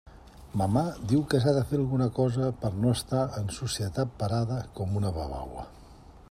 [0.59, 0.81] Mamà
[1.11, 4.99] diu que s'ha de fer alguna cosa per a no estar en societat parada com
[5.03, 5.69] una babaua.